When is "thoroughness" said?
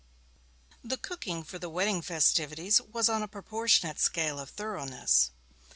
4.49-5.29